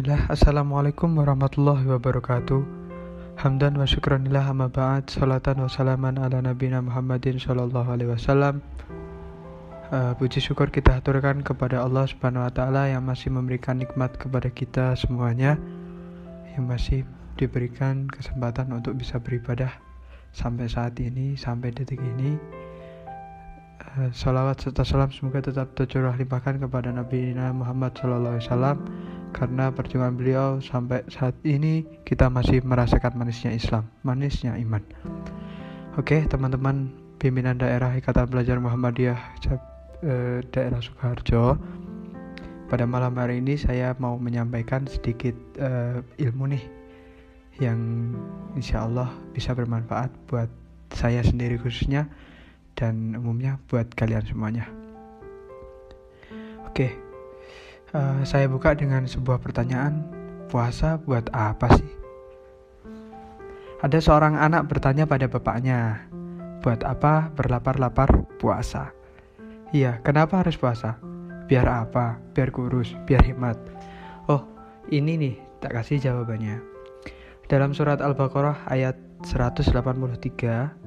Bismillah, 0.00 0.32
Assalamualaikum 0.32 1.12
warahmatullahi 1.12 1.84
wabarakatuh. 1.84 2.64
Hamdan 3.36 3.76
wa 3.76 3.84
syukranillah 3.84 4.48
amma 4.48 4.72
ba'd. 4.72 5.12
Salatan 5.12 5.60
wa 5.60 5.68
salaman 5.68 6.16
ala 6.16 6.40
nabina 6.40 6.80
Muhammadin 6.80 7.36
sallallahu 7.36 7.84
alaihi 7.84 8.08
wasallam. 8.08 8.64
Uh, 9.92 10.16
Puji 10.16 10.40
syukur 10.40 10.72
kita 10.72 11.04
aturkan 11.04 11.44
kepada 11.44 11.84
Allah 11.84 12.08
subhanahu 12.08 12.48
wa 12.48 12.48
ta'ala 12.48 12.88
Yang 12.88 13.04
masih 13.12 13.28
memberikan 13.28 13.76
nikmat 13.76 14.16
kepada 14.16 14.48
kita 14.48 14.96
semuanya 14.96 15.60
Yang 16.56 16.64
masih 16.64 17.00
diberikan 17.36 18.08
kesempatan 18.08 18.72
untuk 18.72 18.96
bisa 18.96 19.20
beribadah 19.20 19.84
Sampai 20.32 20.72
saat 20.72 20.96
ini, 20.96 21.36
sampai 21.36 21.76
detik 21.76 22.00
ini. 22.00 22.40
Uh, 24.00 24.08
Salawat 24.16 24.64
serta 24.64 24.80
salam 24.80 25.12
semoga 25.12 25.44
tetap 25.44 25.76
tercurah 25.76 26.16
limpahkan 26.16 26.56
kepada 26.56 26.88
Nabi 26.88 27.36
Muhammad 27.36 27.92
sallallahu 28.00 28.40
alaihi 28.40 28.48
wasallam 28.48 28.78
karena 29.30 29.70
perjuangan 29.70 30.14
beliau 30.14 30.48
sampai 30.58 31.06
saat 31.08 31.34
ini 31.46 31.86
kita 32.04 32.28
masih 32.28 32.60
merasakan 32.62 33.16
manisnya 33.16 33.54
Islam, 33.54 33.88
manisnya 34.02 34.54
iman. 34.58 34.82
Oke, 35.98 36.22
teman-teman 36.26 36.90
pimpinan 37.20 37.58
daerah 37.58 37.92
Ikatan 37.94 38.30
Pelajar 38.30 38.56
Muhammadiyah 38.62 39.20
eh, 40.02 40.40
daerah 40.50 40.80
Sukoharjo. 40.80 41.58
Pada 42.70 42.86
malam 42.86 43.18
hari 43.18 43.42
ini 43.42 43.58
saya 43.58 43.98
mau 43.98 44.14
menyampaikan 44.14 44.86
sedikit 44.86 45.34
uh, 45.58 45.98
ilmu 46.22 46.54
nih 46.54 46.62
yang 47.58 48.14
insya 48.54 48.86
Allah 48.86 49.10
bisa 49.34 49.50
bermanfaat 49.58 50.06
buat 50.30 50.46
saya 50.94 51.18
sendiri 51.26 51.58
khususnya 51.58 52.06
dan 52.78 53.18
umumnya 53.18 53.58
buat 53.66 53.90
kalian 53.98 54.22
semuanya. 54.22 54.70
Oke, 56.62 56.94
Uh, 57.90 58.22
saya 58.22 58.46
buka 58.46 58.70
dengan 58.70 59.02
sebuah 59.02 59.42
pertanyaan, 59.42 60.06
puasa 60.46 60.94
buat 61.02 61.26
apa 61.34 61.74
sih? 61.74 61.90
Ada 63.82 63.98
seorang 63.98 64.38
anak 64.38 64.70
bertanya 64.70 65.10
pada 65.10 65.26
bapaknya, 65.26 66.06
buat 66.62 66.86
apa 66.86 67.34
berlapar-lapar 67.34 68.30
puasa? 68.38 68.94
Iya, 69.74 69.98
kenapa 70.06 70.38
harus 70.38 70.54
puasa? 70.54 71.02
Biar 71.50 71.66
apa? 71.66 72.14
Biar 72.30 72.54
kurus, 72.54 72.94
biar 73.10 73.26
hemat. 73.26 73.58
Oh, 74.30 74.46
ini 74.86 75.18
nih, 75.18 75.34
tak 75.58 75.74
kasih 75.74 75.98
jawabannya. 75.98 76.62
Dalam 77.50 77.74
surat 77.74 77.98
Al-Baqarah 77.98 78.70
ayat 78.70 78.94
183 79.26 80.79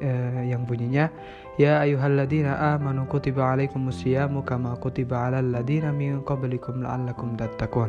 eh, 0.00 0.42
yang 0.48 0.68
bunyinya 0.68 1.08
Ya 1.56 1.80
ayyuhalladzina 1.80 2.76
amanu 2.76 3.08
kutiba 3.08 3.56
alaikumusyamu 3.56 4.44
kama 4.44 4.76
kutiba 4.76 5.32
alal 5.32 5.48
ladzina 5.48 5.88
min 5.88 6.20
qablikum 6.20 6.84
la'allakum 6.84 7.32
tattaqun 7.40 7.88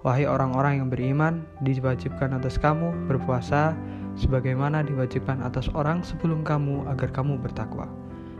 Wahai 0.00 0.24
orang-orang 0.24 0.80
yang 0.80 0.88
beriman 0.88 1.44
diwajibkan 1.60 2.32
atas 2.32 2.56
kamu 2.56 2.94
berpuasa 3.04 3.76
sebagaimana 4.16 4.80
diwajibkan 4.80 5.44
atas 5.44 5.68
orang 5.76 6.00
sebelum 6.00 6.40
kamu 6.40 6.88
agar 6.88 7.12
kamu 7.12 7.36
bertakwa 7.36 7.84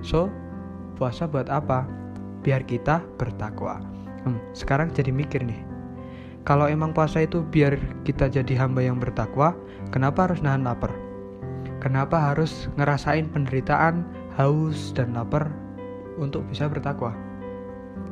So 0.00 0.32
puasa 0.96 1.28
buat 1.28 1.52
apa? 1.52 1.84
Biar 2.40 2.64
kita 2.64 3.04
bertakwa 3.20 3.84
hmm, 4.24 4.40
Sekarang 4.56 4.88
jadi 4.88 5.12
mikir 5.12 5.44
nih 5.44 5.60
Kalau 6.48 6.64
emang 6.64 6.96
puasa 6.96 7.28
itu 7.28 7.44
biar 7.44 7.76
kita 8.08 8.32
jadi 8.32 8.56
hamba 8.56 8.80
yang 8.80 8.96
bertakwa 8.96 9.52
Kenapa 9.92 10.32
harus 10.32 10.40
nahan 10.40 10.64
lapar? 10.64 11.05
Kenapa 11.86 12.34
harus 12.34 12.66
ngerasain 12.74 13.30
penderitaan, 13.30 14.02
haus, 14.34 14.90
dan 14.90 15.14
lapar 15.14 15.54
untuk 16.18 16.42
bisa 16.50 16.66
bertakwa? 16.66 17.14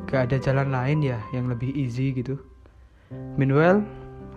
Gak 0.07 0.31
ada 0.31 0.39
jalan 0.39 0.71
lain 0.71 1.03
ya 1.03 1.19
yang 1.35 1.51
lebih 1.51 1.75
easy 1.75 2.15
gitu. 2.15 2.39
Meanwhile, 3.35 3.83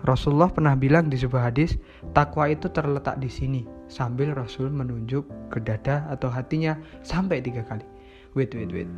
Rasulullah 0.03 0.51
pernah 0.51 0.75
bilang 0.75 1.07
di 1.07 1.15
sebuah 1.15 1.55
hadis, 1.55 1.79
takwa 2.11 2.51
itu 2.51 2.67
terletak 2.67 3.23
di 3.23 3.31
sini, 3.31 3.63
sambil 3.87 4.35
Rasul 4.35 4.67
menunjuk 4.75 5.23
ke 5.55 5.63
dada 5.63 6.03
atau 6.11 6.27
hatinya 6.27 6.75
sampai 7.07 7.39
tiga 7.39 7.63
kali. 7.63 7.87
Wait, 8.35 8.51
wait, 8.51 8.75
wait. 8.75 8.91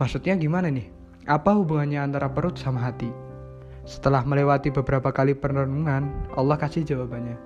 Maksudnya 0.00 0.40
gimana 0.40 0.72
nih? 0.72 0.88
Apa 1.28 1.52
hubungannya 1.52 2.00
antara 2.00 2.32
perut 2.32 2.56
sama 2.56 2.80
hati? 2.80 3.12
Setelah 3.84 4.24
melewati 4.24 4.72
beberapa 4.72 5.12
kali 5.12 5.36
perenungan, 5.36 6.32
Allah 6.32 6.56
kasih 6.56 6.80
jawabannya 6.80 7.36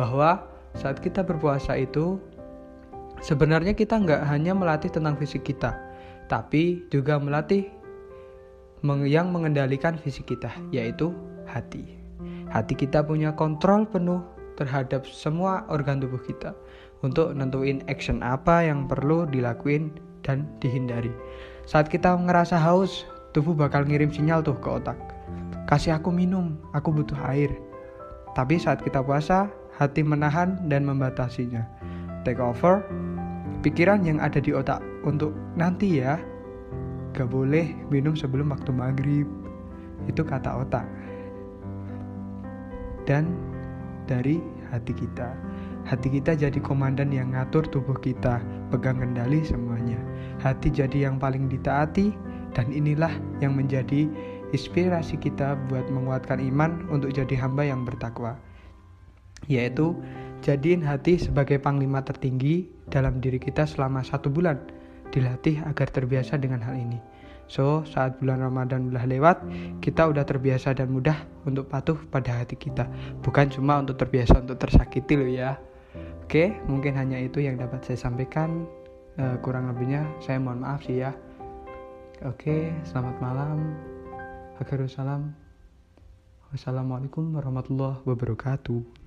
bahwa 0.00 0.55
saat 0.76 1.00
kita 1.00 1.24
berpuasa 1.24 1.74
itu 1.80 2.20
sebenarnya 3.24 3.72
kita 3.72 3.96
nggak 3.96 4.22
hanya 4.28 4.52
melatih 4.52 4.92
tentang 4.92 5.16
fisik 5.16 5.42
kita, 5.48 5.72
tapi 6.28 6.84
juga 6.92 7.16
melatih 7.16 7.66
yang 8.84 9.32
mengendalikan 9.32 9.96
fisik 9.98 10.30
kita, 10.30 10.52
yaitu 10.70 11.10
hati. 11.48 11.96
Hati 12.52 12.78
kita 12.78 13.02
punya 13.02 13.34
kontrol 13.34 13.88
penuh 13.88 14.22
terhadap 14.54 15.04
semua 15.08 15.66
organ 15.68 15.98
tubuh 15.98 16.20
kita 16.22 16.54
untuk 17.04 17.34
nentuin 17.36 17.82
action 17.90 18.22
apa 18.22 18.64
yang 18.64 18.86
perlu 18.86 19.26
dilakuin 19.28 19.92
dan 20.22 20.46
dihindari. 20.62 21.10
Saat 21.66 21.90
kita 21.90 22.14
ngerasa 22.14 22.56
haus, 22.56 23.04
tubuh 23.34 23.52
bakal 23.52 23.84
ngirim 23.84 24.08
sinyal 24.08 24.40
tuh 24.44 24.56
ke 24.62 24.68
otak. 24.70 24.96
Kasih 25.66 25.98
aku 25.98 26.14
minum, 26.14 26.54
aku 26.70 26.94
butuh 26.94 27.18
air. 27.26 27.50
Tapi 28.38 28.60
saat 28.60 28.80
kita 28.86 29.02
puasa, 29.02 29.50
hati 29.76 30.00
menahan 30.00 30.56
dan 30.72 30.88
membatasinya. 30.88 31.62
Take 32.24 32.40
over, 32.40 32.82
pikiran 33.60 34.02
yang 34.02 34.18
ada 34.18 34.40
di 34.40 34.50
otak 34.50 34.80
untuk 35.04 35.36
nanti 35.54 36.00
ya, 36.00 36.18
gak 37.12 37.28
boleh 37.28 37.76
minum 37.92 38.16
sebelum 38.16 38.50
waktu 38.50 38.72
maghrib. 38.72 39.28
Itu 40.08 40.24
kata 40.24 40.64
otak. 40.64 40.88
Dan 43.06 43.36
dari 44.10 44.42
hati 44.72 44.96
kita. 44.96 45.30
Hati 45.86 46.10
kita 46.10 46.34
jadi 46.34 46.58
komandan 46.58 47.14
yang 47.14 47.30
ngatur 47.30 47.62
tubuh 47.70 47.94
kita, 48.02 48.42
pegang 48.74 48.98
kendali 48.98 49.46
semuanya. 49.46 50.02
Hati 50.42 50.74
jadi 50.74 51.06
yang 51.06 51.22
paling 51.22 51.46
ditaati, 51.46 52.10
dan 52.58 52.74
inilah 52.74 53.14
yang 53.38 53.54
menjadi 53.54 54.10
inspirasi 54.50 55.14
kita 55.22 55.54
buat 55.70 55.86
menguatkan 55.86 56.42
iman 56.42 56.82
untuk 56.90 57.14
jadi 57.14 57.38
hamba 57.38 57.70
yang 57.70 57.86
bertakwa 57.86 58.34
yaitu 59.46 59.94
jadiin 60.42 60.82
hati 60.84 61.18
sebagai 61.18 61.58
panglima 61.58 62.02
tertinggi 62.02 62.66
dalam 62.90 63.18
diri 63.18 63.40
kita 63.40 63.66
selama 63.66 64.02
satu 64.06 64.30
bulan. 64.30 64.58
Dilatih 65.10 65.62
agar 65.64 65.88
terbiasa 65.90 66.36
dengan 66.36 66.60
hal 66.62 66.76
ini. 66.76 66.98
So 67.46 67.86
saat 67.86 68.18
bulan 68.18 68.42
Ramadan 68.42 68.90
sudah 68.90 69.06
lewat 69.06 69.36
kita 69.78 70.10
udah 70.10 70.26
terbiasa 70.26 70.74
dan 70.74 70.90
mudah 70.90 71.14
untuk 71.46 71.70
patuh 71.70 71.94
pada 72.10 72.42
hati 72.42 72.58
kita. 72.58 72.90
Bukan 73.22 73.54
cuma 73.54 73.78
untuk 73.78 74.02
terbiasa 74.02 74.42
untuk 74.42 74.58
tersakiti 74.58 75.14
loh 75.14 75.30
ya. 75.30 75.54
Oke 76.26 76.58
mungkin 76.66 76.98
hanya 76.98 77.22
itu 77.22 77.38
yang 77.38 77.54
dapat 77.56 77.86
saya 77.86 77.98
sampaikan. 78.02 78.66
Uh, 79.16 79.38
kurang 79.40 79.72
lebihnya 79.72 80.04
saya 80.20 80.36
mohon 80.42 80.60
maaf 80.60 80.84
sih 80.84 81.00
ya. 81.00 81.14
Oke 82.26 82.74
selamat 82.82 83.16
malam. 83.22 83.78
Akhirul 84.58 84.90
salam. 84.90 85.32
Wassalamualaikum 86.50 87.30
warahmatullahi 87.30 88.02
wabarakatuh 88.02 89.05